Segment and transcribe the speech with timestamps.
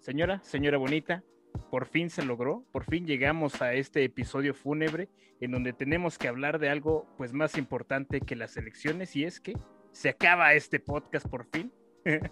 [0.00, 1.22] Señora, señora bonita,
[1.70, 5.10] por fin se logró, por fin llegamos a este episodio fúnebre
[5.42, 9.40] en donde tenemos que hablar de algo pues más importante que las elecciones y es
[9.40, 9.58] que
[9.92, 11.70] se acaba este podcast por fin.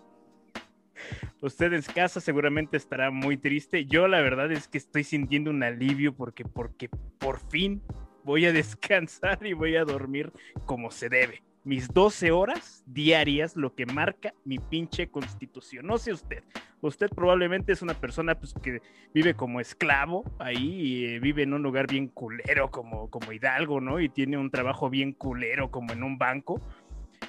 [1.42, 3.84] Usted en casa seguramente estará muy triste.
[3.84, 6.88] Yo la verdad es que estoy sintiendo un alivio porque porque
[7.18, 7.82] por fin
[8.24, 10.32] voy a descansar y voy a dormir
[10.64, 15.86] como se debe mis 12 horas diarias, lo que marca mi pinche constitución.
[15.86, 16.42] No sé usted,
[16.80, 18.80] usted probablemente es una persona pues, que
[19.12, 24.00] vive como esclavo ahí, eh, vive en un lugar bien culero como, como Hidalgo, ¿no?
[24.00, 26.58] Y tiene un trabajo bien culero como en un banco.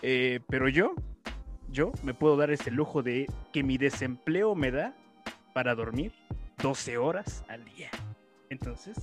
[0.01, 0.93] Eh, pero yo,
[1.69, 4.95] yo me puedo dar ese lujo de que mi desempleo me da
[5.53, 6.13] para dormir
[6.63, 7.89] 12 horas al día.
[8.49, 8.95] Entonces,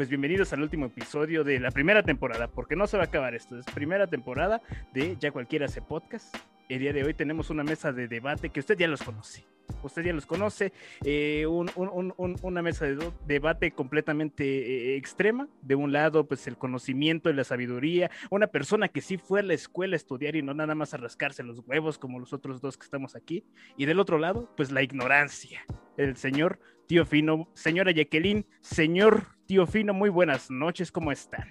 [0.00, 3.34] pues bienvenidos al último episodio de la primera temporada, porque no se va a acabar
[3.34, 4.62] esto, es primera temporada
[4.94, 6.34] de Ya Cualquiera hace podcast.
[6.70, 9.44] El día de hoy tenemos una mesa de debate que usted ya los conoce.
[9.82, 10.72] Usted ya los conoce,
[11.04, 15.48] eh, una mesa de debate completamente eh, extrema.
[15.60, 19.42] De un lado, pues el conocimiento y la sabiduría, una persona que sí fue a
[19.42, 22.62] la escuela a estudiar y no nada más a rascarse los huevos como los otros
[22.62, 23.44] dos que estamos aquí.
[23.76, 25.60] Y del otro lado, pues la ignorancia,
[25.98, 26.58] el señor
[26.90, 31.48] Tío Fino, señora Jacqueline, señor Tío Fino, muy buenas noches, ¿cómo están?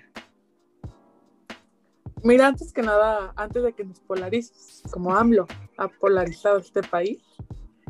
[2.23, 7.23] Mira, antes que nada, antes de que nos polarices, como AMLO ha polarizado este país,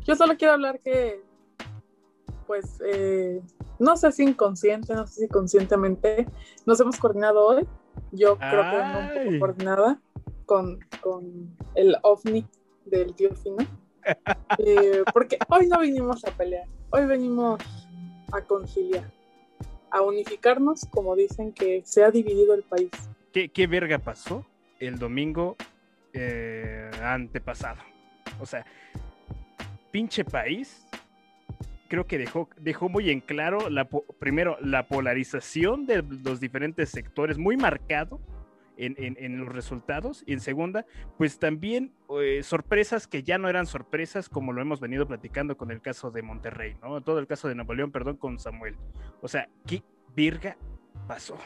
[0.03, 1.23] yo solo quiero hablar que,
[2.45, 3.41] pues, eh,
[3.79, 6.27] no sé si inconsciente, no sé si conscientemente,
[6.67, 7.67] nos hemos coordinado hoy.
[8.11, 9.99] Yo creo que no un poco coordinada
[10.45, 12.45] con, con el ovni
[12.85, 13.57] del tío Fino.
[14.57, 17.61] Eh, porque hoy no vinimos a pelear, hoy venimos
[18.31, 19.11] a conciliar,
[19.91, 22.89] a unificarnos, como dicen que se ha dividido el país.
[23.31, 24.45] ¿Qué, qué verga pasó
[24.79, 25.55] el domingo
[26.13, 27.81] eh, antepasado?
[28.39, 28.65] O sea,
[29.91, 30.85] pinche país
[31.89, 37.37] creo que dejó, dejó muy en claro, la, primero, la polarización de los diferentes sectores,
[37.37, 38.21] muy marcado
[38.79, 40.23] en, los resultados.
[40.25, 40.85] Y en segunda,
[41.17, 45.71] pues también eh, sorpresas que ya no eran sorpresas, como lo hemos venido platicando con
[45.71, 47.01] el caso de Monterrey, ¿no?
[47.01, 48.75] Todo el caso de Napoleón, perdón, con Samuel.
[49.21, 49.83] O sea, ¿qué
[50.15, 50.57] virga
[51.07, 51.37] pasó?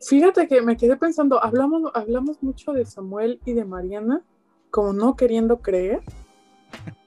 [0.00, 4.22] Fíjate que me quedé pensando, hablamos, hablamos mucho de Samuel y de Mariana,
[4.70, 6.00] como no queriendo creer.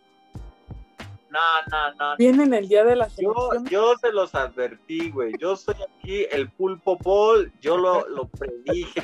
[1.30, 1.40] No,
[1.72, 2.18] no, no.
[2.18, 5.34] Vienen el día de la yo, yo se los advertí, güey.
[5.40, 9.02] Yo soy aquí el pulpo ball, yo lo, lo predije.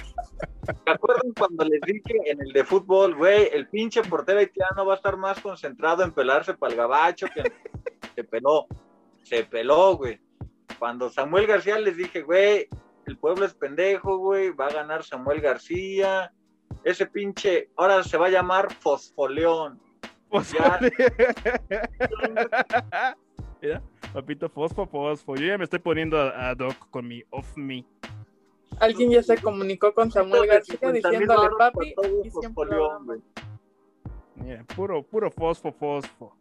[0.65, 4.93] ¿Se acuerdan cuando les dije en el de fútbol, güey, el pinche portero haitiano va
[4.93, 7.43] a estar más concentrado en pelarse para el gabacho que
[8.15, 8.65] se peló?
[9.23, 10.19] Se peló, güey.
[10.79, 12.67] Cuando Samuel García les dije, güey,
[13.05, 16.33] el pueblo es pendejo, güey, va a ganar Samuel García.
[16.83, 19.84] Ese pinche, ahora se va a llamar Fosfoleón
[23.61, 23.81] Mira,
[24.13, 25.35] papito, fosfo, fosfo.
[25.35, 27.85] Yo ya me estoy poniendo a, Doc con mi off me.
[28.79, 31.95] Alguien ya se comunicó con Samuel García diciéndole papi.
[32.23, 32.31] Y
[34.35, 36.35] Mira, puro, puro fosfo, fosfo.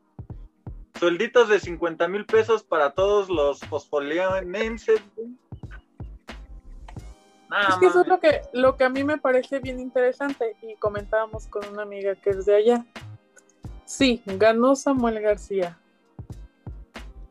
[0.98, 5.00] Suelditos de 50 mil pesos para todos los fosfoleonenses.
[7.68, 10.76] es que eso es lo que, lo que a mí me parece bien interesante y
[10.76, 12.86] comentábamos con una amiga que es de allá.
[13.84, 15.78] Sí, ganó Samuel García.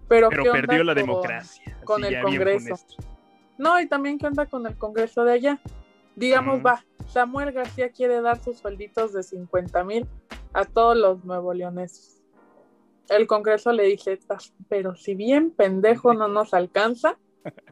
[0.07, 1.77] Pero, perdió la democracia.
[1.83, 2.75] Con el Congreso.
[3.57, 5.61] No, y también qué onda con el Congreso de allá.
[6.15, 10.07] Digamos, va, Samuel García quiere dar sus suelditos de 50 mil
[10.53, 12.21] a todos los nuevo leoneses.
[13.09, 14.19] El Congreso le dice,
[14.69, 17.17] pero si bien pendejo no nos alcanza,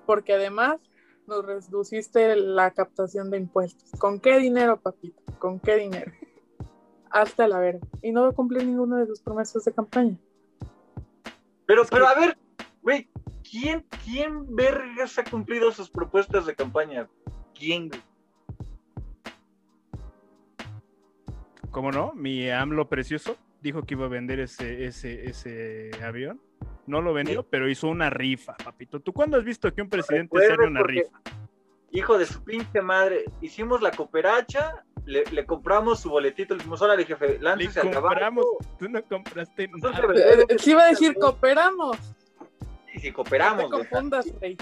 [0.05, 0.77] porque además
[1.27, 3.91] nos reduciste la captación de impuestos.
[3.99, 5.21] ¿Con qué dinero, papito?
[5.39, 6.11] ¿Con qué dinero?
[7.11, 7.88] Hasta la verga.
[8.01, 10.17] Y no va a cumplir ninguna de sus promesas de campaña.
[11.66, 12.38] Pero, pero a ver,
[12.81, 13.09] güey,
[13.49, 17.07] ¿quién, ¿quién vergas ha cumplido sus propuestas de campaña?
[17.53, 17.91] ¿Quién,
[21.72, 22.11] ¿Cómo no?
[22.13, 26.41] Mi AMLO precioso dijo que iba a vender ese, ese, ese avión.
[26.85, 28.99] No lo vendió, pero hizo una rifa, papito.
[28.99, 31.22] ¿Tú cuándo has visto que un presidente se haga una rifa?
[31.91, 37.05] Hijo de su pinche madre, hicimos la cooperacha le, compramos su boletito, le dijimos, órale,
[37.05, 38.46] jefe, láncese Le compramos,
[38.79, 40.02] tú no compraste nada.
[40.16, 41.97] Eh, sí iba a decir, cooperamos.
[42.93, 44.58] Y si cooperamos, güey.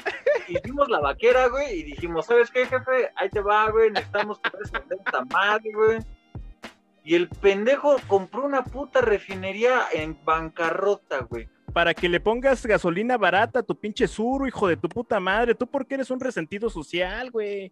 [0.47, 3.11] Hicimos la vaquera, güey, y dijimos, ¿sabes qué, jefe?
[3.15, 4.49] Ahí te va, güey, necesitamos que
[4.95, 5.99] esta madre, güey.
[7.03, 11.47] Y el pendejo compró una puta refinería en bancarrota, güey.
[11.73, 15.55] Para que le pongas gasolina barata a tu pinche suro, hijo de tu puta madre.
[15.55, 17.71] ¿Tú por qué eres un resentido social, güey?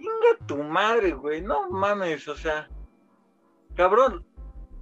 [0.00, 2.68] Chinga tu madre, güey, no mames, o sea,
[3.76, 4.24] cabrón,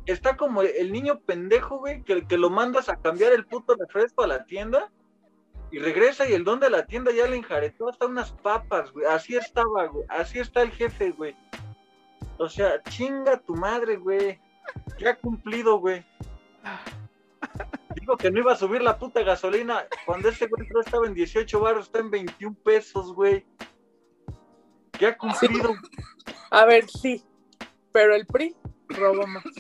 [0.06, 4.22] está como el niño pendejo, güey, que, que lo mandas a cambiar el puto refresco
[4.22, 4.90] a la tienda
[5.70, 9.06] y regresa y el don de la tienda ya le enjaretó hasta unas papas, güey.
[9.06, 10.04] Así estaba, güey.
[10.08, 11.36] Así está el jefe, güey.
[12.38, 14.40] O sea, chinga tu madre, güey.
[14.98, 16.04] Ya cumplido, güey.
[17.96, 19.86] Digo que no iba a subir la puta gasolina.
[20.06, 23.44] Cuando ese güey estaba en 18 baros, está en 21 pesos, güey.
[25.00, 25.74] Ya ha cumplido.
[26.50, 27.24] A ver, sí.
[27.92, 28.54] Pero el PRI
[28.88, 29.44] robó más.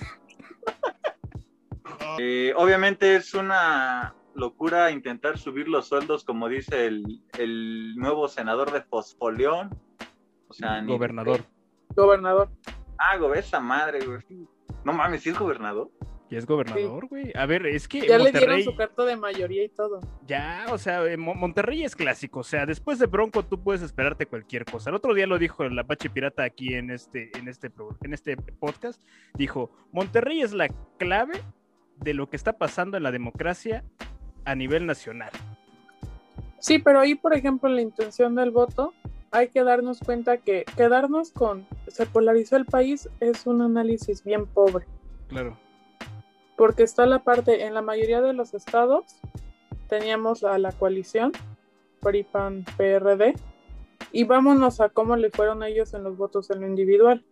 [2.20, 8.72] Eh, obviamente es una locura intentar subir los sueldos, como dice el, el nuevo senador
[8.72, 9.78] de Fosfoleón.
[10.48, 11.44] O sea, ni- Gobernador.
[11.90, 12.50] Gobernador.
[12.98, 14.46] Ah, esa madre, güey.
[14.84, 15.90] No mames, ¿sí es gobernador?
[16.30, 17.32] Y es gobernador, güey.
[17.34, 20.00] A ver, es que Ya le dieron su carta de mayoría y todo.
[20.26, 22.40] ya, o sea, eh, Mo- Monterrey es clásico.
[22.40, 24.90] O sea, después de Bronco tú puedes esperarte cualquier cosa.
[24.90, 27.70] El otro día lo dijo el Apache Pirata aquí en este, en este,
[28.02, 29.00] en este podcast.
[29.34, 31.40] Dijo, Monterrey es la clave
[31.96, 33.82] de lo que está pasando en la democracia
[34.44, 35.30] a nivel nacional.
[36.58, 38.92] Sí, pero ahí, por ejemplo, la intención del voto,
[39.30, 44.46] hay que darnos cuenta que quedarnos con se polarizó el país es un análisis bien
[44.46, 44.86] pobre,
[45.28, 45.56] Claro.
[46.58, 49.04] Porque está la parte, en la mayoría de los estados
[49.88, 51.32] teníamos a la coalición,
[52.00, 53.34] PRI, PAN, PRD,
[54.10, 57.24] y vámonos a cómo le fueron a ellos en los votos en lo individual.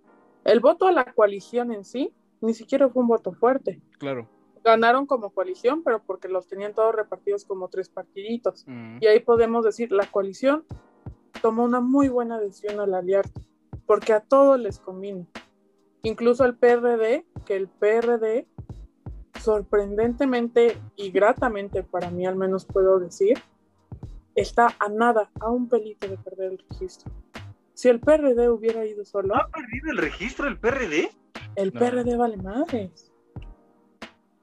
[0.44, 3.82] El voto a la coalición en sí ni siquiera fue un voto fuerte.
[3.98, 4.28] Claro.
[4.62, 8.64] Ganaron como coalición, pero porque los tenían todos repartidos como tres partiditos.
[8.66, 10.64] Mm, Y ahí podemos decir, la coalición
[11.42, 13.24] tomó una muy buena decisión al aliar,
[13.86, 15.26] porque a todos les convino.
[16.02, 18.46] Incluso el PRD, que el PRD,
[19.46, 23.38] sorprendentemente y gratamente para mí al menos puedo decir,
[24.34, 27.12] está a nada, a un pelito de perder el registro.
[27.72, 31.10] Si el PRD hubiera ido solo, ¿No ha perdido el registro el PRD?
[31.54, 31.80] el No.
[31.80, 33.12] PRD vale madres.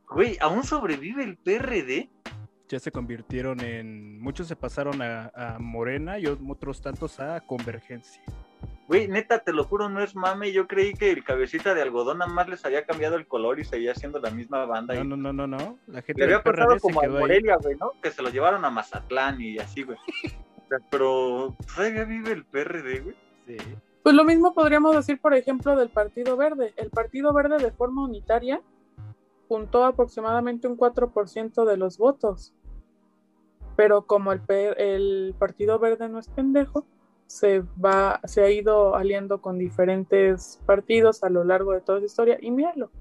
[0.10, 2.10] Güey, ¿aún sobrevive el PRD?
[2.70, 4.22] Ya se convirtieron en.
[4.22, 8.22] Muchos se pasaron a, a Morena y otros tantos a Convergencia.
[8.88, 10.52] Güey, neta, te lo juro, no es mame.
[10.52, 13.66] Yo creí que el cabecita de algodón nada más les había cambiado el color y
[13.66, 14.94] seguía siendo la misma banda.
[14.96, 15.80] No, y no, no, no, no.
[15.88, 17.08] La gente le había pasado como a.
[17.08, 17.92] Morelia, güey, ¿no?
[18.02, 19.98] Que se lo llevaron a Mazatlán y así, güey.
[19.98, 23.16] O sea, Pero todavía vive el PRD, güey.
[23.48, 23.58] Sí.
[24.04, 26.74] Pues lo mismo podríamos decir, por ejemplo, del Partido Verde.
[26.76, 28.62] El Partido Verde de forma unitaria
[29.48, 32.54] juntó aproximadamente un 4% de los votos.
[33.78, 36.86] Pero como el, el Partido Verde no es pendejo,
[37.28, 42.06] se va, se ha ido aliando con diferentes partidos a lo largo de toda la
[42.06, 42.38] historia.
[42.42, 42.92] Y míralo.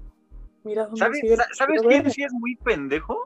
[0.63, 3.25] Mira dónde ¿Sabes, sigue ¿sabes quién sí es muy pendejo?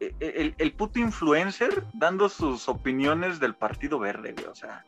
[0.00, 4.46] E- e- El, el puto influencer dando sus opiniones del Partido Verde, güey.
[4.46, 4.84] O sea,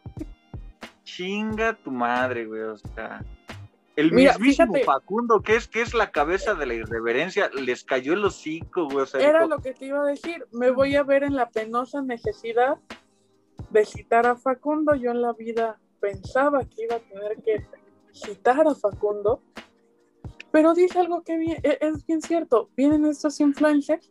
[1.05, 2.63] chinga tu madre, güey.
[2.63, 3.25] O sea,
[3.97, 4.85] el Mira, mismísimo fíjate.
[4.85, 8.99] Facundo, que es, que es la cabeza de la irreverencia, les cayó el hocico, güey.
[8.99, 10.47] O sea, Era dijo, lo que te iba a decir.
[10.53, 12.79] Me voy a ver en la penosa necesidad
[13.71, 14.95] de citar a Facundo.
[14.95, 17.67] Yo en la vida pensaba que iba a tener que
[18.13, 19.43] citar a Facundo.
[20.51, 22.71] Pero dice algo que bien- e- es bien cierto.
[22.77, 24.11] Vienen estos influencers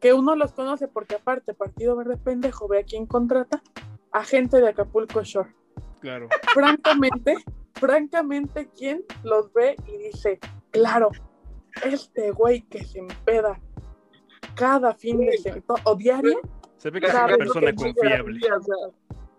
[0.00, 3.62] que uno los conoce porque aparte Partido Verde Pendejo ve a quién contrata
[4.12, 5.54] a gente de Acapulco Shore.
[6.00, 6.28] Claro.
[6.54, 7.36] Francamente,
[7.74, 10.38] francamente, ¿quién los ve y dice,
[10.70, 11.10] claro,
[11.84, 13.60] este güey que se empeda
[14.54, 16.40] cada fin de semana o diario,
[16.86, 18.40] Se ve que es Claro, una es persona confiable.
[18.52, 18.76] o sea,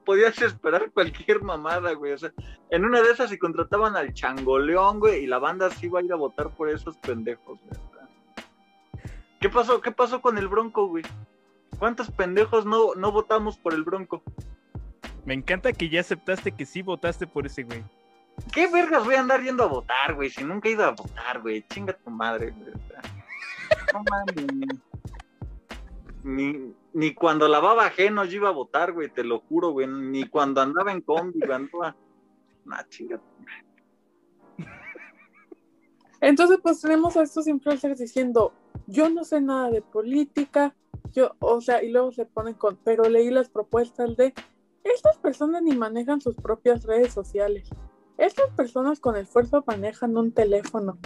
[0.06, 2.12] podías esperar cualquier mamada, güey.
[2.12, 2.34] O sea,
[2.70, 6.04] en una de esas si contrataban al changoleón, güey, y la banda sí iba a
[6.04, 7.82] ir a votar por esos pendejos, güey.
[9.40, 9.80] ¿Qué pasó?
[9.80, 11.06] ¿Qué pasó con el Bronco, güey?
[11.80, 14.22] ¿Cuántos pendejos no, no votamos por el Bronco?
[15.24, 17.82] Me encanta que ya aceptaste que sí votaste por ese güey.
[18.52, 20.30] ¿Qué vergas voy a andar yendo a votar, güey?
[20.30, 21.66] Si nunca he ido a votar, güey.
[21.70, 22.74] Chinga tu madre, güey.
[23.94, 24.82] No mames.
[26.24, 29.86] Ni, ni cuando lavaba ajeno yo iba a votar, güey, te lo juro, güey.
[29.86, 31.96] Ni cuando andaba en combi, güey, andaba...
[32.66, 33.24] Nah, chinga tu
[34.58, 34.72] madre.
[36.22, 38.52] entonces pues tenemos a estos influencers diciendo,
[38.88, 40.74] yo no sé nada de política,
[41.14, 44.34] yo, o sea, y luego se ponen con, pero leí las propuestas de,
[44.84, 47.70] estas personas ni manejan sus propias redes sociales,
[48.18, 50.98] estas personas con esfuerzo manejan un teléfono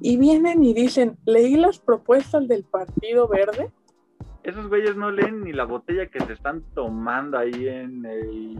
[0.00, 3.70] y vienen y dicen, leí las propuestas del Partido Verde,
[4.46, 8.54] Esos güeyes no leen ni la botella que se están tomando ahí en el...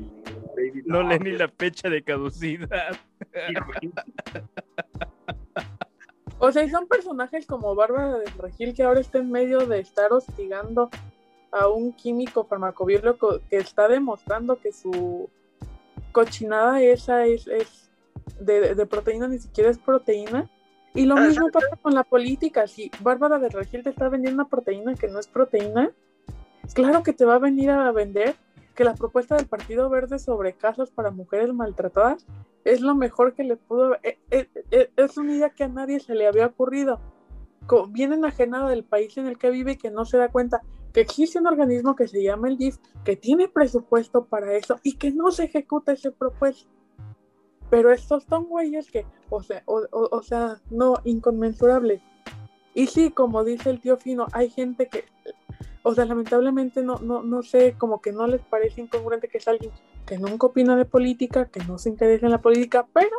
[0.57, 2.97] Baby No lee ni la fecha de caducidad.
[6.39, 9.79] O sea, y son personajes como Bárbara del Regil que ahora está en medio de
[9.79, 10.91] estar hostigando
[11.53, 15.31] a un químico farmacobiólogo que está demostrando que su
[16.11, 17.91] cochinada esa es, es
[18.41, 20.51] de, de proteína, ni siquiera es proteína.
[20.97, 22.67] Y lo mismo pasa con la política.
[22.67, 25.91] Si Bárbara de Regil te está vendiendo una proteína que no es proteína,
[26.75, 28.35] claro que te va a venir a vender
[28.75, 32.27] que la propuesta del Partido Verde sobre casos para mujeres maltratadas
[32.65, 33.95] es lo mejor que le pudo.
[34.03, 36.99] eh, eh, eh, Es una idea que a nadie se le había ocurrido.
[37.89, 40.63] Bien enajenada del país en el que vive y que no se da cuenta
[40.93, 44.97] que existe un organismo que se llama el DIF, que tiene presupuesto para eso y
[44.97, 46.71] que no se ejecuta ese propuesto.
[47.71, 52.01] Pero estos son güeyes que, o sea, o, o- o sea, no, inconmensurable.
[52.75, 55.05] Y sí, como dice el tío Fino, hay gente que,
[55.83, 59.49] o sea, lamentablemente no, no, no sé, como que no les parece incongruente que es
[59.49, 59.73] alguien
[60.05, 63.17] que nunca opina de política, que no se interesa en la política, pero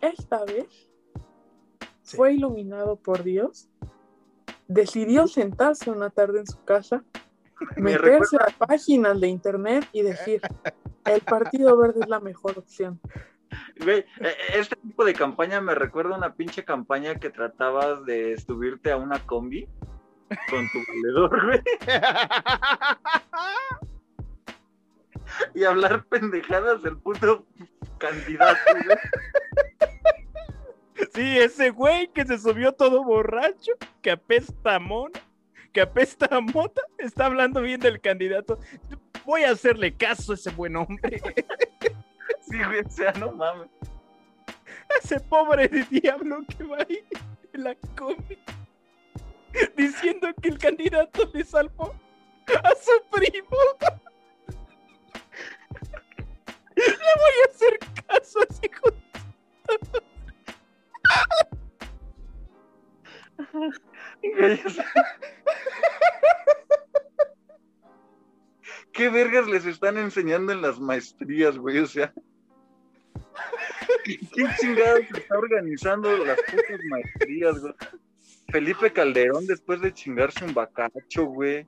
[0.00, 0.88] esta vez
[2.02, 2.16] Sí.
[2.16, 3.68] fue iluminado por Dios,
[4.66, 7.04] decidió sentarse una tarde en su casa,
[7.76, 10.40] Me meterse a páginas de internet y decir,
[11.04, 13.00] el Partido Verde es la mejor opción.
[13.82, 18.38] Güey, eh, este tipo de campaña me recuerda a una pinche campaña que tratabas de
[18.38, 19.68] subirte a una combi
[20.48, 21.60] con tu valedor, güey,
[25.54, 27.46] y hablar pendejadas del puto
[27.98, 28.98] candidato, güey.
[31.14, 35.18] Sí, ese güey que se subió todo borracho, que apesta a mono,
[35.72, 38.58] que apesta a mota, está hablando bien del candidato.
[39.24, 41.20] Voy a hacerle caso a ese buen hombre,
[42.50, 43.68] Sí, güey, o sea, no mames.
[45.02, 47.04] ese pobre diablo que va ahí
[47.52, 48.38] en la combi,
[49.76, 51.94] diciendo que el candidato le salvó
[52.64, 53.56] a su primo.
[56.74, 58.90] Le voy a hacer caso a ese hijo
[64.22, 64.84] Güey, o sea,
[68.92, 71.78] ¿Qué vergas les están enseñando en las maestrías, güey?
[71.78, 72.12] O sea,
[74.04, 77.74] ¿quién chingados está organizando las putas maestrías, güey?
[78.50, 81.66] Felipe Calderón después de chingarse un bacacho, güey.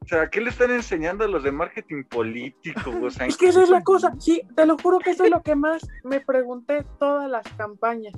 [0.00, 2.92] O sea, ¿qué le están enseñando a los de marketing político?
[3.02, 5.30] O sea, Es que esa es la cosa, sí, te lo juro que eso es
[5.30, 8.14] lo que más me pregunté todas las campañas.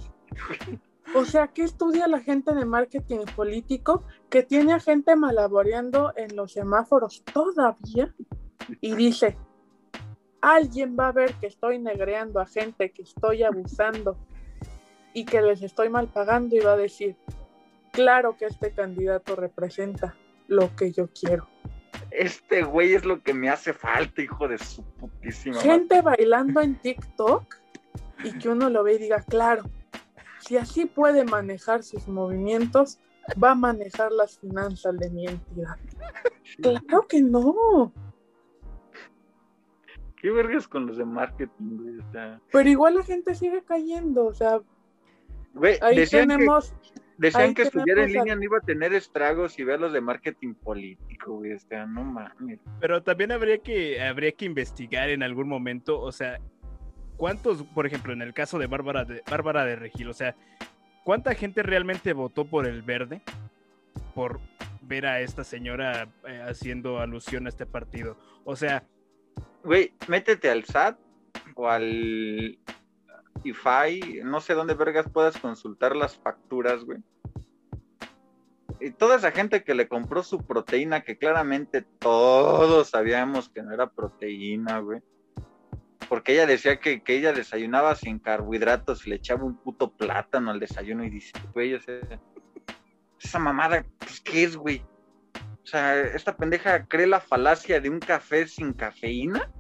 [1.14, 6.35] O sea, ¿qué estudia la gente de marketing político que tiene a gente malaboreando en
[6.35, 8.12] los semáforos todavía?
[8.80, 9.38] Y dice,
[10.46, 14.16] alguien va a ver que estoy negreando a gente, que estoy abusando
[15.12, 17.16] y que les estoy mal pagando y va a decir,
[17.90, 20.14] claro que este candidato representa
[20.46, 21.48] lo que yo quiero.
[22.12, 25.68] Este güey es lo que me hace falta, hijo de su putísima madre.
[25.68, 27.56] gente bailando en TikTok
[28.22, 29.64] y que uno lo ve y diga, claro,
[30.38, 33.00] si así puede manejar sus movimientos,
[33.42, 35.76] va a manejar las finanzas de mi entidad.
[36.62, 37.92] Claro que no,
[40.20, 41.99] ¿Qué vergas con los de marketing, güey?
[41.99, 44.61] O sea, pero igual la gente sigue cayendo, o sea,
[45.54, 46.75] güey, ahí decían que, tenemos,
[47.18, 49.92] decían ahí que estudiar en a- línea no iba a tener estragos y ver los
[49.92, 51.52] de marketing político, güey.
[51.52, 52.58] O sea, no mames.
[52.80, 56.40] Pero también habría que, habría que investigar en algún momento, o sea,
[57.16, 60.35] cuántos, por ejemplo, en el caso de Bárbara de, Bárbara de Regil, o sea,
[61.04, 63.23] ¿cuánta gente realmente votó por el verde?
[64.14, 64.40] Por
[64.82, 68.16] ver a esta señora eh, haciendo alusión a este partido.
[68.44, 68.85] O sea,
[69.64, 70.98] Güey, métete al SAT
[71.54, 72.58] o al
[73.44, 76.98] IFAI, no sé dónde vergas puedas consultar las facturas, güey.
[78.80, 83.72] Y toda esa gente que le compró su proteína, que claramente todos sabíamos que no
[83.72, 85.00] era proteína, güey.
[86.08, 90.50] Porque ella decía que, que ella desayunaba sin carbohidratos y le echaba un puto plátano
[90.50, 92.00] al desayuno y dice, güey, o sea,
[93.20, 94.82] esa mamada, pues, ¿qué es, güey?
[95.66, 99.50] O sea, esta pendeja cree la falacia de un café sin cafeína.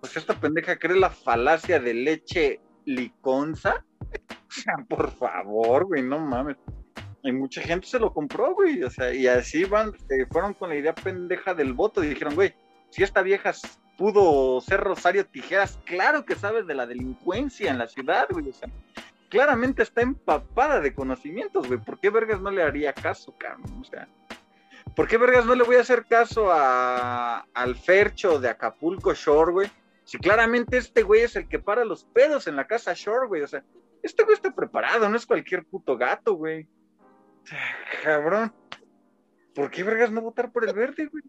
[0.00, 3.84] Pues esta pendeja cree la falacia de leche liconza.
[4.48, 6.56] O sea, por favor, güey, no mames.
[7.22, 8.82] Y mucha gente se lo compró, güey.
[8.82, 12.34] O sea, y así van, eh, fueron con la idea pendeja del voto y dijeron,
[12.34, 12.54] güey,
[12.88, 13.52] si esta vieja
[13.98, 18.48] pudo ser Rosario Tijeras, claro que sabes de la delincuencia en la ciudad, güey.
[18.48, 18.70] O sea,
[19.28, 21.78] claramente está empapada de conocimientos, güey.
[21.78, 23.82] ¿Por qué vergas no le haría caso, cabrón?
[23.82, 24.08] O sea,
[24.98, 29.52] ¿por qué vergas no le voy a hacer caso a, al Fercho de Acapulco Shore,
[29.52, 29.70] güey?
[30.02, 33.42] Si claramente este güey es el que para los pedos en la casa Shore, güey.
[33.42, 33.62] O sea,
[34.02, 36.66] este güey está preparado, no es cualquier puto gato, güey.
[38.02, 38.52] Cabrón.
[39.54, 41.22] ¿Por qué vergas no votar por el verde, güey?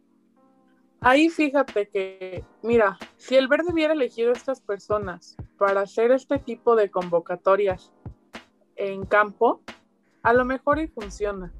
[1.01, 6.39] ahí fíjate que, mira, si el verde hubiera elegido a estas personas para hacer este
[6.39, 7.93] tipo de convocatorias
[8.75, 9.61] en campo,
[10.23, 11.53] a lo mejor y funciona.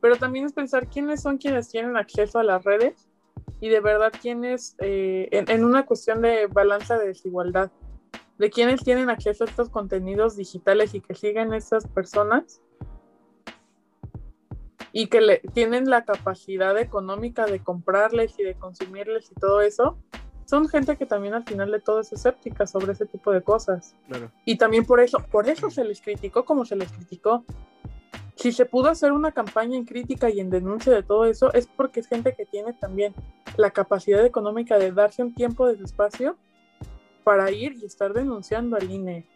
[0.00, 3.08] Pero también es pensar quiénes son quienes tienen acceso a las redes
[3.60, 7.70] y de verdad quiénes, eh, en, en una cuestión de balanza de desigualdad,
[8.38, 12.60] de quienes tienen acceso a estos contenidos digitales y que siguen estas personas
[14.92, 19.98] y que le, tienen la capacidad económica de comprarles y de consumirles y todo eso,
[20.44, 23.94] son gente que también al final de todo es escéptica sobre ese tipo de cosas.
[24.06, 24.32] Claro.
[24.46, 27.44] Y también por eso, por eso se les criticó como se les criticó.
[28.38, 31.66] Si se pudo hacer una campaña en crítica y en denuncia de todo eso, es
[31.66, 33.12] porque es gente que tiene también
[33.56, 36.36] la capacidad económica de darse un tiempo de su espacio
[37.24, 39.26] para ir y estar denunciando al INE.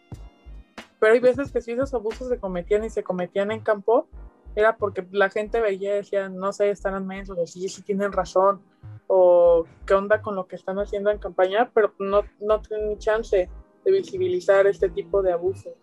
[1.00, 4.06] Pero hay veces que si esos abusos se cometían y se cometían en campo,
[4.54, 8.12] era porque la gente veía y decía, no sé, están mensos, o sí, sí tienen
[8.12, 8.62] razón,
[9.08, 13.50] o qué onda con lo que están haciendo en campaña, pero no, no tienen chance
[13.84, 15.74] de visibilizar este tipo de abusos.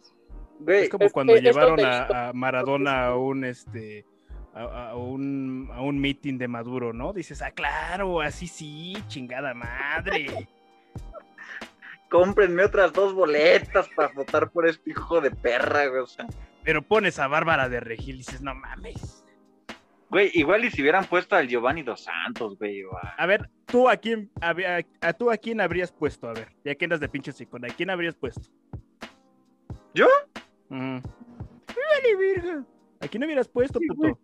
[0.59, 4.05] Güey, Es como Es cuando que llevaron a, a Maradona a un este
[4.53, 7.13] a, a un a un meeting de Maduro, ¿no?
[7.13, 10.47] Dices, ah, claro, así sí, chingada madre.
[12.09, 16.01] cómprenme otras dos boletas para votar por este hijo de perra, güey.
[16.01, 16.25] O sea,
[16.63, 19.23] Pero pones a Bárbara de Regil y dices, no mames.
[20.09, 23.87] güey, igual y si hubieran puesto al Giovanni Dos Santos, güey, a- A ver, tú
[23.87, 26.99] a quién a, a- a tú a quién habrías puesto, a ver, ya que andas
[26.99, 28.49] de pinche psicona, ¿a quién habrías puesto?
[29.93, 30.07] ¿Yo?
[30.69, 32.65] Vale, virga.
[33.01, 34.19] ¿A quién hubieras puesto, Sí, puto?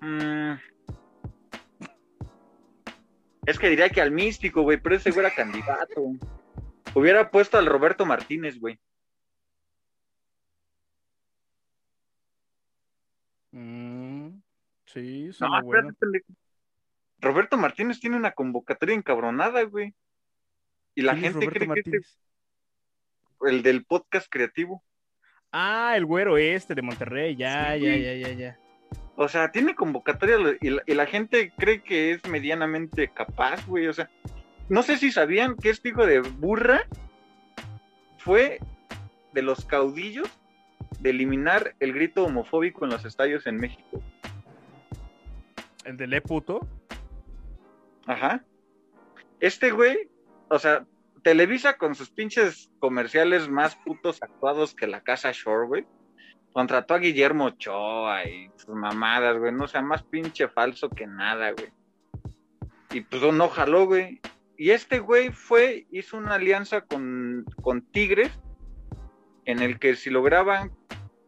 [0.00, 0.52] Mm.
[3.46, 6.02] Es que diría que al místico, güey, pero ese güey era candidato.
[6.94, 8.78] Hubiera puesto al Roberto Martínez, güey.
[13.52, 14.40] Mm,
[14.86, 15.94] sí, No, suena bueno.
[15.98, 16.26] pendejo.
[17.18, 19.94] Roberto Martínez tiene una convocatoria encabronada, güey.
[20.94, 22.00] Y la ¿Quién es gente cree que este,
[23.42, 24.82] el del podcast creativo.
[25.52, 28.58] Ah, el güero este de Monterrey, ya, Sí, ya, ya, ya, ya.
[29.16, 33.86] O sea, tiene convocatoria y la, y la gente cree que es medianamente capaz, güey.
[33.86, 34.08] O sea,
[34.68, 36.86] no sé si sabían que este hijo de burra
[38.18, 38.60] fue
[39.32, 40.28] de los caudillos
[41.00, 44.02] de eliminar el grito homofóbico en los estadios en México.
[45.84, 46.66] El de Le Puto.
[48.06, 48.44] Ajá.
[49.40, 50.08] Este güey,
[50.48, 50.84] o sea,
[51.22, 55.86] Televisa con sus pinches comerciales más putos actuados que la casa Shore, güey.
[56.52, 59.52] Contrató a Guillermo Ochoa y sus mamadas, güey.
[59.52, 61.72] No sea más pinche falso que nada, güey.
[62.92, 64.20] Y pues no jaló, güey.
[64.56, 68.30] Y este güey fue, hizo una alianza con, con Tigres,
[69.44, 70.72] en el que si lograban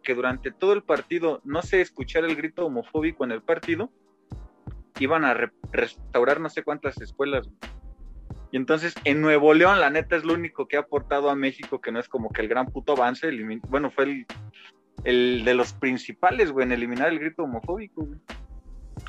[0.02, 3.90] que durante todo el partido no se escuchara el grito homofóbico en el partido,
[4.98, 7.46] iban a re- restaurar no sé cuántas escuelas.
[7.46, 7.71] güey.
[8.52, 11.80] Y entonces en Nuevo León, la neta, es lo único que ha aportado a México,
[11.80, 13.30] que no es como que el gran puto avance.
[13.68, 14.26] Bueno, fue el,
[15.04, 18.20] el de los principales, güey, en eliminar el grito homofóbico, güey.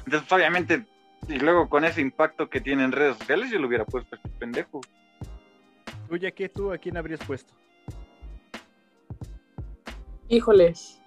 [0.05, 0.85] Entonces, obviamente,
[1.27, 4.17] y luego con ese impacto que tiene en redes sociales, yo lo hubiera puesto a
[4.17, 4.79] este pendejo.
[6.07, 7.53] Tú, ya que tú, ¿a quién habrías puesto?
[10.29, 11.01] Híjoles.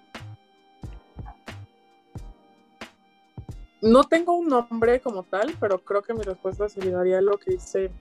[3.81, 7.37] No tengo un nombre como tal, pero creo que mi respuesta se ligaría a lo
[7.39, 7.91] que dice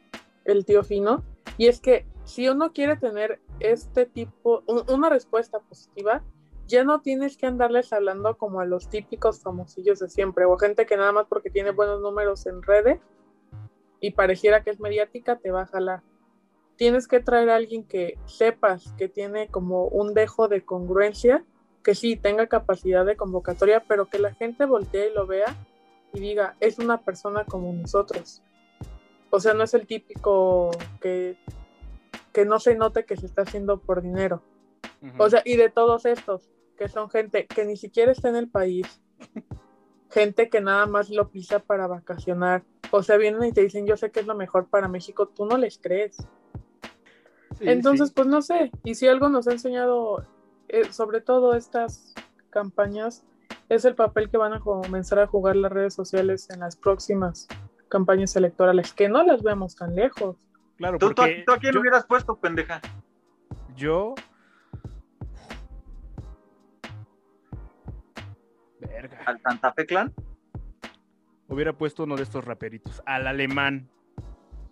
[0.47, 1.25] el tío Fino.
[1.59, 6.23] Y es que si uno quiere tener este tipo, un- una respuesta positiva,
[6.67, 10.87] ya no tienes que andarles hablando como a los típicos famosillos de siempre, o gente
[10.87, 13.01] que nada más porque tiene buenos números en redes
[14.01, 16.03] y pareciera que es mediática, te va a jalar.
[16.77, 21.45] Tienes que traer a alguien que sepas que tiene como un dejo de congruencia,
[21.83, 25.55] que sí tenga capacidad de convocatoria, pero que la gente voltee y lo vea
[26.13, 28.43] y diga, es una persona como nosotros.
[29.31, 31.37] O sea, no es el típico que,
[32.33, 34.43] que no se note que se está haciendo por dinero.
[35.19, 38.49] O sea, y de todos estos, que son gente que ni siquiera está en el
[38.49, 39.01] país,
[40.11, 42.65] gente que nada más lo pisa para vacacionar.
[42.91, 45.47] O sea, vienen y te dicen, yo sé que es lo mejor para México, tú
[45.47, 46.17] no les crees.
[47.59, 48.15] Sí, Entonces, sí.
[48.15, 50.25] pues no sé, y si algo nos ha enseñado,
[50.69, 52.15] eh, sobre todo estas
[52.51, 53.25] campañas,
[53.69, 57.49] es el papel que van a comenzar a jugar las redes sociales en las próximas
[57.88, 60.37] campañas electorales, que no las vemos tan lejos.
[60.77, 62.81] claro, ¿Tú, tú, porque tú a quién yo, hubieras puesto, pendeja?
[63.77, 64.14] yo-
[68.81, 69.18] Verga.
[69.27, 70.12] ¿Al Santa Fe Clan?
[71.49, 73.88] Hubiera puesto uno de estos raperitos, al alemán.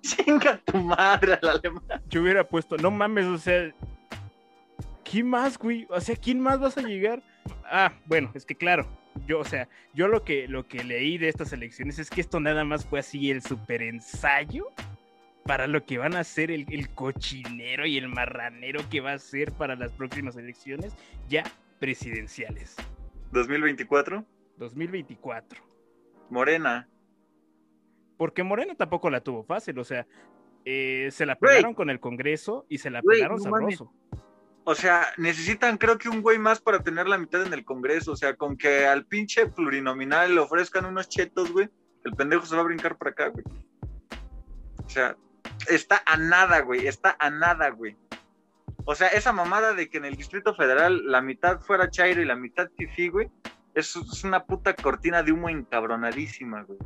[0.03, 2.03] Chinga tu madre al alemán.
[2.09, 3.73] Yo hubiera puesto, no mames, o sea,
[5.05, 5.87] ¿quién más, güey?
[5.89, 7.23] O sea, ¿quién más vas a llegar?
[7.65, 8.87] Ah, bueno, es que claro,
[9.27, 12.41] yo, o sea, yo lo que, lo que leí de estas elecciones es que esto
[12.41, 14.67] nada más fue así el super ensayo
[15.45, 19.19] para lo que van a hacer el, el cochinero y el marranero que va a
[19.19, 20.95] ser para las próximas elecciones
[21.29, 21.45] ya
[21.81, 22.77] presidenciales.
[23.33, 24.25] 2024,
[24.57, 25.63] 2024.
[26.31, 26.89] Morena.
[28.17, 30.07] Porque Moreno tampoco la tuvo fácil, o sea,
[30.65, 31.57] eh, se la Güey.
[31.57, 33.83] pelaron con el Congreso y se la Güey, pelaron no mames.
[34.65, 38.13] O sea, necesitan creo que un güey más para tener la mitad en el Congreso.
[38.13, 41.69] O sea, con que al pinche plurinominal le ofrezcan unos chetos, güey,
[42.05, 43.45] el pendejo se va a brincar para acá, güey.
[44.85, 45.17] O sea,
[45.69, 47.97] está a nada, güey, está a nada, güey.
[48.87, 52.27] O sea, esa mamada de que en el Distrito Federal la mitad fuera Chairo y
[52.27, 53.31] la mitad Fifi, güey,
[53.75, 56.79] es, es una puta cortina de humo encabronadísima, güey.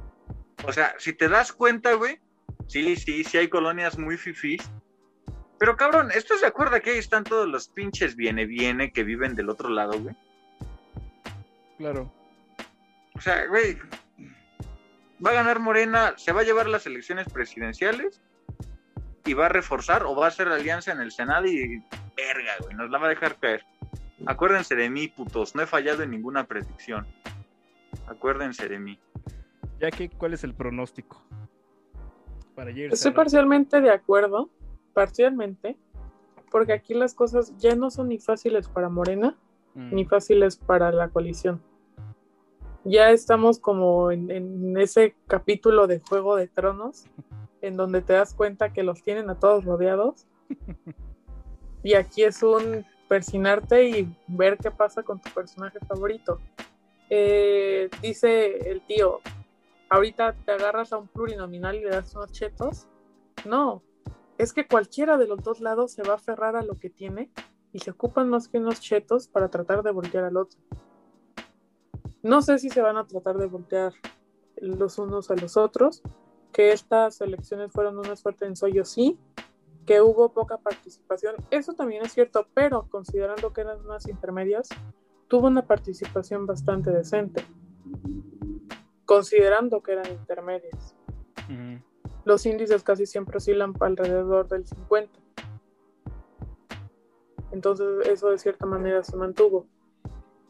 [0.65, 2.21] O sea, si te das cuenta, güey,
[2.67, 4.71] sí, sí, sí hay colonias muy fifís,
[5.59, 9.35] pero cabrón, ¿estás de acuerdo que ahí están todos los pinches viene viene que viven
[9.35, 10.17] del otro lado, güey?
[11.79, 12.13] Claro.
[13.15, 13.79] O sea, güey,
[15.25, 18.21] va a ganar Morena, se va a llevar las elecciones presidenciales
[19.25, 21.83] y va a reforzar o va a hacer alianza en el Senado y
[22.17, 23.65] verga, güey, nos la va a dejar caer.
[24.27, 27.07] Acuérdense de mí, putos, no he fallado en ninguna predicción.
[28.07, 28.99] Acuérdense de mí.
[29.81, 31.25] Ya que, ¿cuál es el pronóstico?
[32.55, 32.93] Para ayer.
[32.93, 34.51] Estoy parcialmente de acuerdo,
[34.99, 35.77] parcialmente,
[36.51, 39.37] porque aquí las cosas ya no son ni fáciles para Morena
[39.79, 39.95] Mm.
[39.95, 41.63] ni fáciles para la coalición.
[42.85, 47.05] Ya estamos como en, en ese capítulo de Juego de Tronos,
[47.63, 50.27] en donde te das cuenta que los tienen a todos rodeados.
[51.85, 56.41] Y aquí es un persinarte y ver qué pasa con tu personaje favorito.
[57.09, 59.21] Eh, dice el tío,
[59.89, 62.89] ahorita te agarras a un plurinominal y le das unos chetos.
[63.47, 63.81] No,
[64.39, 67.31] es que cualquiera de los dos lados se va a aferrar a lo que tiene
[67.73, 70.59] y se ocupan más que unos chetos para tratar de voltear al otro.
[72.23, 73.93] No sé si se van a tratar de voltear
[74.57, 76.03] los unos a los otros,
[76.53, 79.19] que estas elecciones fueron una suerte de ensayo, sí,
[79.87, 84.69] que hubo poca participación, eso también es cierto, pero considerando que eran unas intermedias,
[85.29, 87.45] tuvo una participación bastante decente,
[89.05, 90.95] considerando que eran intermedias.
[92.29, 95.19] Los índices casi siempre oscilan alrededor del 50.
[97.53, 99.67] Entonces eso de cierta manera se mantuvo.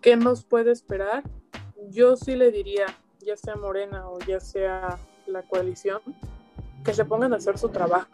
[0.00, 1.22] ¿Qué nos puede esperar?
[1.88, 2.86] Yo sí le diría,
[3.20, 6.00] ya sea Morena o ya sea la coalición,
[6.84, 8.08] que se pongan a hacer su trabajo.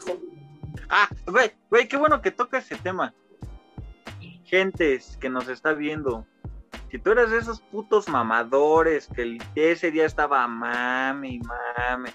[0.90, 3.14] Ah, güey, güey, qué bueno que toca ese tema.
[4.44, 6.26] Gentes que nos está viendo,
[6.90, 12.12] si tú eres de esos putos mamadores que ese día estaba mame y mame,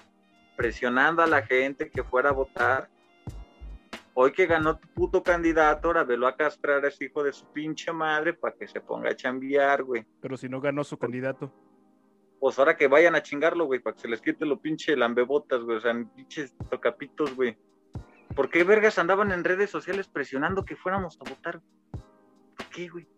[0.60, 2.90] presionando a la gente que fuera a votar,
[4.12, 7.50] hoy que ganó tu puto candidato, ahora velo a castrar a ese hijo de su
[7.50, 10.04] pinche madre para que se ponga a chambear, güey.
[10.20, 11.50] Pero si no ganó su candidato.
[12.38, 15.62] Pues ahora que vayan a chingarlo, güey, para que se les quite lo pinche lambebotas,
[15.62, 17.56] güey, o sea, pinches tocapitos, güey.
[18.36, 21.62] ¿Por qué vergas andaban en redes sociales presionando que fuéramos a votar?
[21.90, 23.08] ¿Por qué, güey?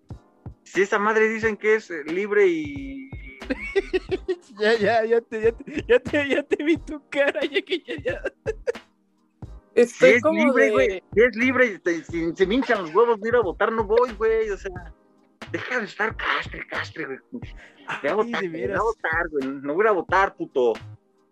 [0.63, 3.02] Si esa madre dicen que es libre y...
[4.59, 7.81] ya, ya, ya te, ya te, ya te, ya te vi tu cara, ya que
[7.81, 8.23] ya, ya.
[9.75, 12.55] Si Estoy es como libre, de- güey, si es libre y te- si se me
[12.57, 14.93] hinchan los huevos de ir a votar, no voy, güey, o sea...
[15.51, 17.19] Deja de estar castre, castre, güey.
[18.03, 18.81] Ve a votar, de veras.
[18.81, 19.47] a votar, güey.
[19.47, 20.73] No voy a ir a votar, puto.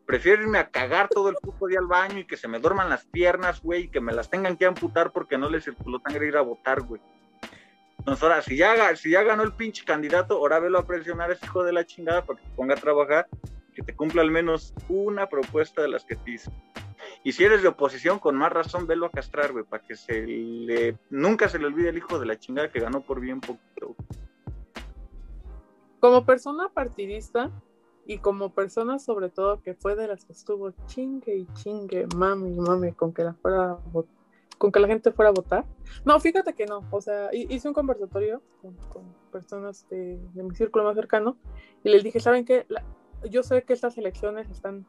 [0.04, 2.90] Prefiero irme a cagar todo el puto día al baño y que se me duerman
[2.90, 6.26] las piernas, güey, y que me las tengan que amputar porque no le circuló sangre
[6.26, 7.00] ir a votar, güey.
[8.00, 11.62] Entonces, ahora, si ya, ganó el pinche candidato, ahora velo a presionar a ese hijo
[11.62, 13.28] de la chingada para que se ponga a trabajar
[13.70, 16.50] y que te cumpla al menos una propuesta de las que te hizo.
[17.24, 20.26] Y si eres de oposición, con más razón, velo a castrar, güey, para que se
[20.26, 20.96] le...
[21.10, 23.94] nunca se le olvide el hijo de la chingada que ganó por bien poquito.
[26.00, 27.50] como persona partidista
[28.06, 32.52] y como persona sobre todo que fue de las que estuvo chingue y chingue, mami,
[32.52, 34.06] mami, con que la fuera a vo-
[34.60, 35.64] con que la gente fuera a votar.
[36.04, 38.76] No, fíjate que no, o sea, hi- hice un conversatorio con,
[39.32, 41.38] personas de, mi círculo más cercano
[41.82, 42.66] y les dije, ¿saben qué?
[43.30, 44.84] Yo sé que estas elecciones están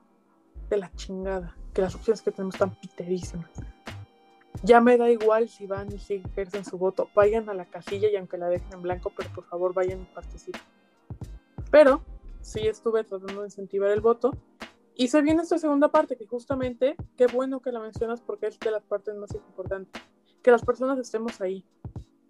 [0.69, 3.49] de la chingada, que las opciones que tenemos están piterísimas.
[4.61, 8.09] Ya me da igual si van y si ejercen su voto, vayan a la casilla
[8.09, 10.61] y aunque la dejen en blanco, pero por favor vayan y participen.
[11.71, 12.03] Pero
[12.41, 14.31] sí estuve tratando de incentivar el voto.
[14.95, 18.59] Y se viene esta segunda parte, que justamente, qué bueno que la mencionas porque es
[18.59, 20.01] de las partes más importantes.
[20.43, 21.65] Que las personas estemos ahí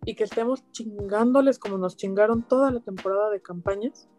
[0.05, 4.09] y que estemos chingándoles como nos chingaron toda la temporada de campañas,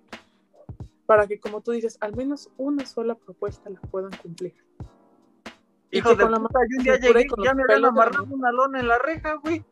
[1.06, 4.54] para que, como tú dices, al menos una sola propuesta la puedan cumplir.
[5.90, 7.82] Y Hijo que de con la puta, yo un día llegué con ya me habían
[7.82, 9.64] la amarrado una lona en la reja, güey.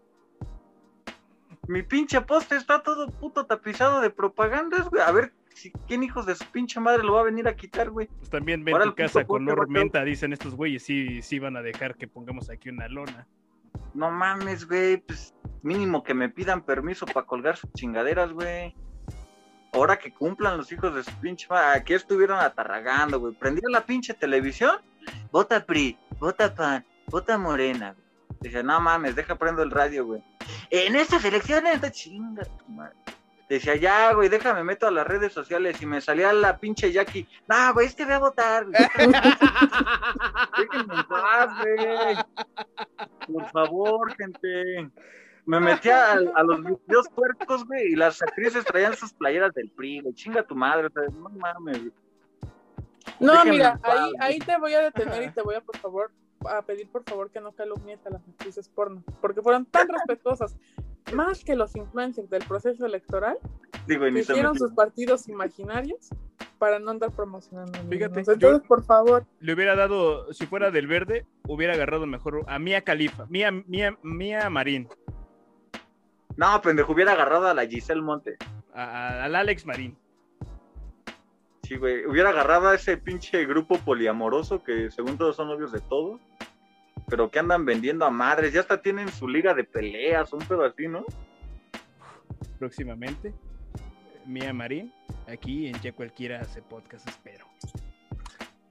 [1.67, 5.03] Mi pinche poste está todo puto tapizado de propagandas, güey.
[5.03, 7.91] A ver, si, ¿quién hijos de su pinche madre lo va a venir a quitar,
[7.91, 8.07] güey?
[8.07, 11.63] Pues también ven Ahora tu casa a menta, dicen estos güeyes, sí, sí van a
[11.63, 13.27] dejar que pongamos aquí una lona.
[13.95, 18.75] No mames, güey, pues mínimo que me pidan permiso para colgar sus chingaderas, güey.
[19.73, 23.35] Ahora que cumplan los hijos de su pinche madre, aquí estuvieron atarragando, güey.
[23.35, 24.79] Prendieron la pinche televisión,
[25.31, 27.93] vota PRI, vota PAN, vota Morena.
[27.93, 28.39] güey.
[28.41, 30.23] Decía, no mames, deja prendo el radio, güey.
[30.71, 32.97] En estas elecciones, chinga tu madre.
[33.51, 37.27] Decía, ya, güey, déjame meto a las redes sociales y me salía la pinche Jackie.
[37.49, 38.65] No, güey, es que voy a votar.
[40.57, 42.17] Déjenme en paz, güey.
[43.27, 44.89] Por favor, gente.
[45.47, 49.69] Me metía a, a los videos puercos, güey, y las actrices traían sus playeras del
[49.71, 50.15] PRI, güey.
[50.15, 51.79] Chinga tu madre, o sea, no mames.
[51.81, 51.93] güey.
[53.19, 54.15] No, Déjenme mira, ahí, güey.
[54.21, 56.13] ahí te voy a detener y te voy a, por favor,
[56.49, 60.57] a pedir, por favor, que no calumnies a las actrices porno, porque fueron tan respetuosas,
[61.13, 63.39] más que los influencers del proceso electoral,
[63.87, 66.11] Digo, que hicieron sus partidos imaginarios
[66.59, 67.79] para no andar promocionando.
[67.89, 68.21] Fíjate.
[68.21, 72.59] Entonces, yo- por favor, Le hubiera dado, si fuera del verde, hubiera agarrado mejor a
[72.59, 74.89] Mía Califa, Mía, Mía, Mía Marín,
[76.37, 78.37] No, pendejo, hubiera agarrado a la Giselle Monte.
[78.73, 79.97] a- a- al Alex Marín.
[81.63, 82.05] Sí, güey.
[82.07, 86.21] Hubiera agarrado a ese pinche grupo poliamoroso que según todos son novios de todos.
[87.11, 88.53] Pero que andan vendiendo a madres.
[88.53, 91.05] Ya hasta tienen su liga de peleas, un pedo así, ¿no?
[92.61, 93.33] próximamente.
[94.27, 94.93] Mía Marín,
[95.27, 97.47] aquí en Ya Cualquiera hace podcast, espero.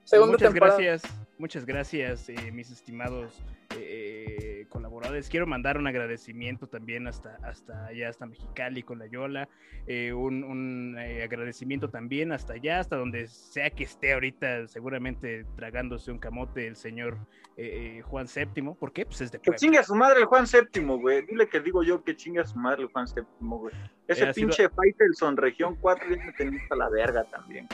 [0.04, 0.78] segunda muchas temporada.
[0.80, 3.42] gracias, muchas gracias, eh, mis estimados
[3.76, 4.39] eh,
[4.70, 5.28] colaboradores.
[5.28, 9.48] Quiero mandar un agradecimiento también hasta, hasta allá, hasta Mexicali con la Yola.
[9.86, 15.44] eh, un un, eh, agradecimiento también hasta allá, hasta donde sea que esté ahorita, seguramente
[15.56, 17.16] tragándose un camote el señor
[17.56, 18.74] eh, eh, Juan VII.
[18.78, 19.04] ¿Por qué?
[19.06, 19.58] Pues es de Que Puebla.
[19.58, 21.26] chingue a su madre el Juan Séptimo, güey.
[21.26, 23.74] Dile que digo yo que chingue a su madre el Juan Séptimo, güey.
[24.06, 27.66] Ese Eh, sido- pinche Faitelson Región 4 ya me tenía hasta la verga también.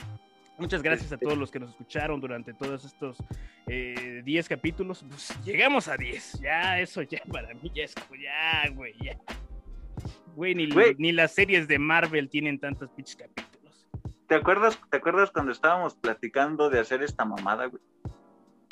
[0.58, 3.18] Muchas gracias a Este- todos los que nos escucharon durante todos estos
[3.66, 5.04] eh, 10 capítulos.
[5.08, 6.40] Pues llegamos a 10.
[6.40, 9.18] Ya, eso ya para mí ya es ya, güey, ya.
[10.34, 10.94] Güey, ni, Güey.
[10.98, 13.86] ni las series de Marvel tienen tantos pinches capítulos.
[14.28, 17.82] ¿Te acuerdas, ¿Te acuerdas cuando estábamos platicando de hacer esta mamada, güey?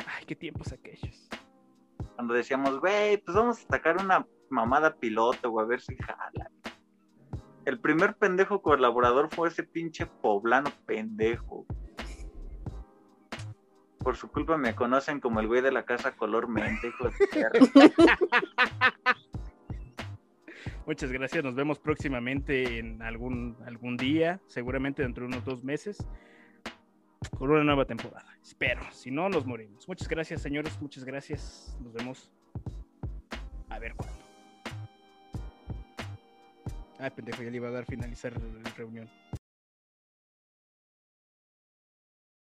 [0.06, 1.28] Ay, qué tiempos aquellos.
[2.16, 6.50] Cuando decíamos, güey, pues vamos a sacar una mamada piloto, güey, a ver si jala.
[7.64, 11.66] El primer pendejo colaborador fue ese pinche poblano pendejo.
[13.98, 17.60] Por su culpa me conocen como el güey de la casa color mente, de.
[20.86, 21.42] Muchas gracias.
[21.42, 26.06] Nos vemos próximamente en algún, algún día, seguramente dentro de unos dos meses,
[27.38, 28.36] con una nueva temporada.
[28.42, 28.82] Espero.
[28.90, 29.88] Si no, nos morimos.
[29.88, 30.78] Muchas gracias, señores.
[30.82, 31.74] Muchas gracias.
[31.80, 32.30] Nos vemos.
[33.70, 34.13] A ver cuándo.
[37.04, 39.06] Ay, pendejo, ya le iba a dar finalizar la reunión.